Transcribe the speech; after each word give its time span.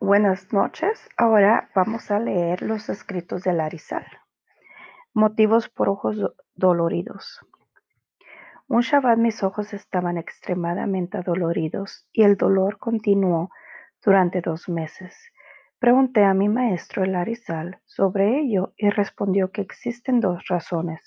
Buenas 0.00 0.52
noches. 0.52 1.08
Ahora 1.16 1.70
vamos 1.74 2.10
a 2.10 2.18
leer 2.18 2.62
los 2.62 2.88
escritos 2.90 3.42
de 3.44 3.52
Larizal. 3.52 4.04
Motivos 5.14 5.68
por 5.68 5.88
ojos 5.88 6.16
doloridos. 6.54 7.40
Un 8.66 8.80
Shabbat 8.80 9.18
mis 9.18 9.42
ojos 9.44 9.72
estaban 9.72 10.18
extremadamente 10.18 11.22
doloridos 11.22 12.06
y 12.12 12.24
el 12.24 12.36
dolor 12.36 12.78
continuó 12.78 13.50
durante 14.04 14.40
dos 14.40 14.68
meses. 14.68 15.16
Pregunté 15.78 16.24
a 16.24 16.34
mi 16.34 16.48
maestro 16.48 17.04
el 17.04 17.14
Arizal 17.14 17.78
sobre 17.84 18.40
ello 18.40 18.74
y 18.76 18.90
respondió 18.90 19.52
que 19.52 19.62
existen 19.62 20.20
dos 20.20 20.44
razones. 20.48 21.00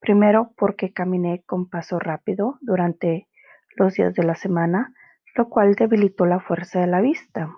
Primero, 0.00 0.52
porque 0.56 0.92
caminé 0.92 1.44
con 1.46 1.70
paso 1.70 1.98
rápido 1.98 2.58
durante 2.62 3.28
los 3.76 3.94
días 3.94 4.12
de 4.14 4.24
la 4.24 4.34
semana, 4.34 4.92
lo 5.36 5.48
cual 5.48 5.76
debilitó 5.76 6.26
la 6.26 6.40
fuerza 6.40 6.80
de 6.80 6.88
la 6.88 7.00
vista. 7.00 7.48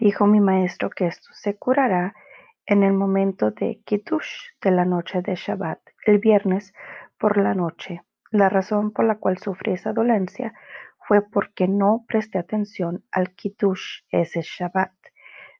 Dijo 0.00 0.26
mi 0.26 0.40
maestro 0.40 0.88
que 0.88 1.06
esto 1.06 1.28
se 1.34 1.58
curará 1.58 2.14
en 2.64 2.82
el 2.82 2.94
momento 2.94 3.50
de 3.50 3.82
Kiddush 3.84 4.32
de 4.62 4.70
la 4.70 4.86
noche 4.86 5.20
de 5.20 5.34
Shabbat, 5.34 5.78
el 6.06 6.18
viernes 6.18 6.72
por 7.18 7.36
la 7.36 7.52
noche. 7.52 8.00
La 8.30 8.48
razón 8.48 8.92
por 8.92 9.04
la 9.04 9.18
cual 9.18 9.36
sufrí 9.36 9.72
esa 9.72 9.92
dolencia 9.92 10.54
fue 11.06 11.20
porque 11.20 11.68
no 11.68 12.06
presté 12.08 12.38
atención 12.38 13.04
al 13.12 13.34
Kiddush 13.34 14.04
ese 14.08 14.40
Shabbat. 14.40 14.94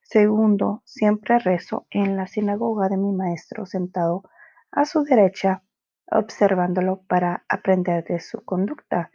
Segundo, 0.00 0.80
siempre 0.86 1.38
rezo 1.38 1.86
en 1.90 2.16
la 2.16 2.26
sinagoga 2.26 2.88
de 2.88 2.96
mi 2.96 3.12
maestro 3.12 3.66
sentado 3.66 4.22
a 4.72 4.86
su 4.86 5.04
derecha, 5.04 5.64
observándolo 6.10 7.02
para 7.02 7.44
aprender 7.46 8.04
de 8.04 8.20
su 8.20 8.42
conducta. 8.42 9.10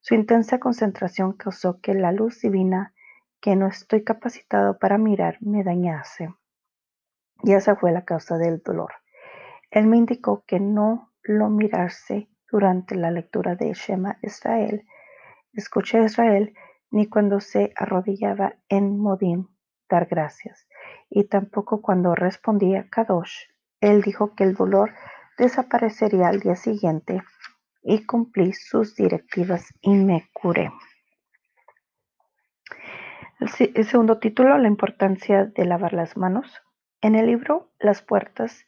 Su 0.00 0.14
intensa 0.14 0.60
concentración 0.60 1.32
causó 1.32 1.80
que 1.80 1.92
la 1.92 2.12
luz 2.12 2.40
divina 2.40 2.94
que 3.40 3.56
no 3.56 3.66
estoy 3.66 4.04
capacitado 4.04 4.78
para 4.78 4.98
mirar 4.98 5.38
me 5.40 5.64
dañase. 5.64 6.34
Y 7.42 7.54
esa 7.54 7.76
fue 7.76 7.92
la 7.92 8.04
causa 8.04 8.36
del 8.36 8.62
dolor. 8.62 8.92
Él 9.70 9.86
me 9.86 9.96
indicó 9.96 10.44
que 10.46 10.60
no 10.60 11.12
lo 11.22 11.48
mirase 11.48 12.28
durante 12.50 12.94
la 12.96 13.10
lectura 13.10 13.54
de 13.54 13.72
Shema 13.72 14.18
Israel. 14.22 14.86
Escuché 15.52 15.98
a 15.98 16.04
Israel 16.04 16.54
ni 16.90 17.08
cuando 17.08 17.40
se 17.40 17.72
arrodillaba 17.76 18.56
en 18.68 18.98
Modim 18.98 19.48
dar 19.88 20.06
gracias, 20.06 20.68
y 21.08 21.24
tampoco 21.24 21.82
cuando 21.82 22.14
respondía 22.14 22.88
Kadosh. 22.88 23.48
Él 23.80 24.02
dijo 24.02 24.34
que 24.34 24.44
el 24.44 24.54
dolor 24.54 24.92
desaparecería 25.36 26.28
al 26.28 26.40
día 26.40 26.54
siguiente 26.54 27.22
y 27.82 28.04
cumplí 28.06 28.52
sus 28.52 28.94
directivas 28.94 29.66
y 29.80 29.94
me 29.94 30.28
curé. 30.32 30.70
El 33.40 33.86
segundo 33.86 34.18
título, 34.18 34.58
La 34.58 34.68
importancia 34.68 35.46
de 35.46 35.64
lavar 35.64 35.94
las 35.94 36.14
manos. 36.18 36.60
En 37.00 37.14
el 37.14 37.24
libro 37.24 37.70
Las 37.78 38.02
puertas 38.02 38.66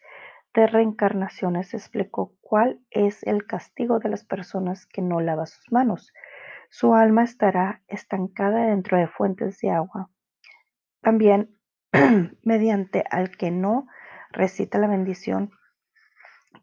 de 0.54 0.66
reencarnaciones 0.66 1.74
explicó 1.74 2.32
cuál 2.40 2.80
es 2.90 3.22
el 3.24 3.46
castigo 3.46 3.98
de 3.98 4.08
las 4.08 4.24
personas 4.24 4.86
que 4.86 5.02
no 5.02 5.20
lavan 5.20 5.46
sus 5.46 5.70
manos. 5.70 6.14
Su 6.70 6.94
alma 6.94 7.22
estará 7.22 7.82
estancada 7.86 8.64
dentro 8.64 8.96
de 8.96 9.08
fuentes 9.08 9.58
de 9.60 9.72
agua. 9.72 10.08
También 11.02 11.54
mediante 12.42 13.04
al 13.10 13.30
que 13.36 13.50
no 13.50 13.88
recita 14.30 14.78
la 14.78 14.86
bendición 14.86 15.50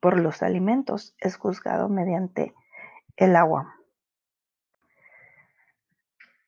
por 0.02 0.20
los 0.20 0.42
alimentos 0.42 1.16
es 1.20 1.38
juzgado 1.38 1.90
mediante 1.90 2.56
el 3.18 3.36
agua. 3.36 3.79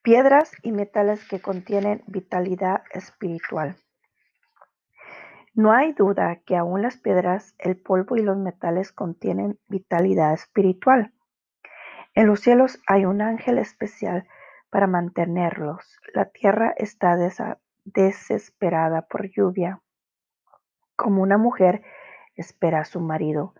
Piedras 0.02 0.50
y 0.62 0.72
metales 0.72 1.26
que 1.28 1.40
contienen 1.40 2.02
vitalidad 2.08 2.82
espiritual. 2.92 3.76
No 5.54 5.72
hay 5.72 5.92
duda 5.92 6.40
que 6.44 6.56
aún 6.56 6.82
las 6.82 6.96
piedras, 6.96 7.54
el 7.58 7.76
polvo 7.76 8.16
y 8.16 8.22
los 8.22 8.36
metales 8.36 8.90
contienen 8.90 9.60
vitalidad 9.68 10.32
espiritual. 10.32 11.12
En 12.14 12.26
los 12.26 12.40
cielos 12.40 12.80
hay 12.88 13.04
un 13.04 13.22
ángel 13.22 13.58
especial 13.58 14.26
para 14.70 14.86
mantenerlos. 14.86 15.98
La 16.14 16.24
tierra 16.30 16.74
está 16.76 17.16
desesperada 17.84 19.02
por 19.02 19.30
lluvia, 19.30 19.82
como 20.96 21.22
una 21.22 21.38
mujer 21.38 21.82
espera 22.34 22.80
a 22.80 22.84
su 22.84 23.00
marido. 23.00 23.54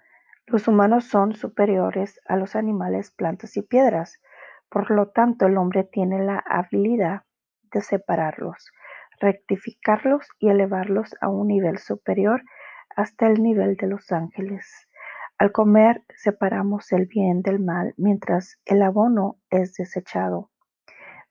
Los 0.46 0.66
humanos 0.66 1.04
son 1.04 1.34
superiores 1.34 2.20
a 2.26 2.36
los 2.36 2.56
animales, 2.56 3.10
plantas 3.10 3.56
y 3.56 3.62
piedras. 3.62 4.20
Por 4.72 4.90
lo 4.90 5.10
tanto, 5.10 5.44
el 5.44 5.58
hombre 5.58 5.84
tiene 5.84 6.24
la 6.24 6.38
habilidad 6.38 7.24
de 7.74 7.82
separarlos, 7.82 8.72
rectificarlos 9.20 10.26
y 10.38 10.48
elevarlos 10.48 11.14
a 11.20 11.28
un 11.28 11.48
nivel 11.48 11.76
superior 11.76 12.42
hasta 12.96 13.26
el 13.26 13.42
nivel 13.42 13.76
de 13.76 13.86
los 13.86 14.10
ángeles. 14.12 14.88
Al 15.36 15.52
comer 15.52 16.02
separamos 16.16 16.90
el 16.92 17.04
bien 17.04 17.42
del 17.42 17.60
mal 17.60 17.92
mientras 17.98 18.58
el 18.64 18.80
abono 18.80 19.36
es 19.50 19.74
desechado. 19.74 20.50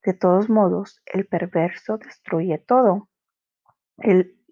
De 0.06 0.14
todos 0.14 0.48
modos, 0.48 1.02
el 1.08 1.26
perverso 1.26 1.98
destruye 1.98 2.60
todo. 2.60 3.10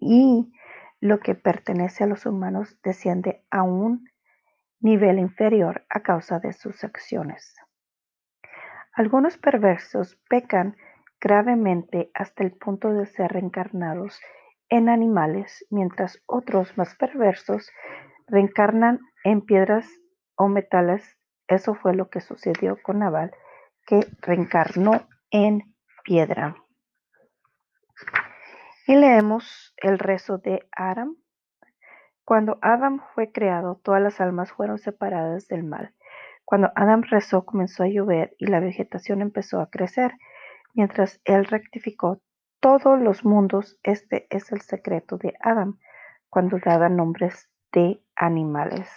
y 0.02 0.52
lo 1.00 1.20
que 1.20 1.36
pertenece 1.36 2.04
a 2.04 2.06
los 2.08 2.26
humanos 2.26 2.76
desciende 2.82 3.44
a 3.50 3.62
un 3.62 4.08
nivel 4.80 5.20
inferior 5.20 5.86
a 5.90 6.00
causa 6.00 6.40
de 6.40 6.52
sus 6.52 6.82
acciones. 6.82 7.54
Algunos 9.00 9.38
perversos 9.38 10.18
pecan 10.28 10.76
gravemente 11.22 12.10
hasta 12.12 12.44
el 12.44 12.52
punto 12.52 12.92
de 12.92 13.06
ser 13.06 13.32
reencarnados 13.32 14.20
en 14.68 14.90
animales, 14.90 15.64
mientras 15.70 16.22
otros 16.26 16.76
más 16.76 16.94
perversos 16.96 17.70
reencarnan 18.26 19.00
en 19.24 19.40
piedras 19.40 19.88
o 20.36 20.48
metales. 20.48 21.16
Eso 21.48 21.74
fue 21.74 21.94
lo 21.94 22.10
que 22.10 22.20
sucedió 22.20 22.76
con 22.82 22.98
Naval, 22.98 23.30
que 23.86 24.06
reencarnó 24.20 25.08
en 25.30 25.74
piedra. 26.04 26.56
Y 28.86 28.96
leemos 28.96 29.72
el 29.78 29.98
rezo 29.98 30.36
de 30.36 30.68
Adam. 30.72 31.16
Cuando 32.26 32.58
Adam 32.60 33.00
fue 33.14 33.32
creado, 33.32 33.80
todas 33.82 34.02
las 34.02 34.20
almas 34.20 34.52
fueron 34.52 34.76
separadas 34.76 35.48
del 35.48 35.64
mal. 35.64 35.94
Cuando 36.50 36.72
Adam 36.74 37.02
rezó 37.02 37.44
comenzó 37.44 37.84
a 37.84 37.88
llover 37.88 38.34
y 38.36 38.46
la 38.46 38.58
vegetación 38.58 39.22
empezó 39.22 39.60
a 39.60 39.70
crecer. 39.70 40.14
Mientras 40.74 41.20
él 41.24 41.44
rectificó 41.44 42.22
todos 42.58 43.00
los 43.00 43.24
mundos, 43.24 43.78
este 43.84 44.26
es 44.30 44.50
el 44.50 44.60
secreto 44.60 45.16
de 45.16 45.34
Adam 45.38 45.78
cuando 46.28 46.58
daba 46.58 46.88
nombres 46.88 47.48
de 47.70 48.02
animales. 48.16 48.90